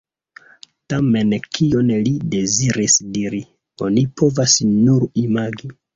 Tamen 0.93 1.35
kion 1.57 1.91
li 2.07 2.13
deziris 2.35 2.95
diri, 3.19 3.43
oni 3.89 4.07
povas 4.23 4.57
nur 4.71 5.07
imagi. 5.27 5.71